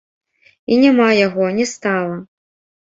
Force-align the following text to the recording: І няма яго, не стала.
І 0.71 0.79
няма 0.85 1.07
яго, 1.27 1.45
не 1.59 1.71
стала. 1.77 2.21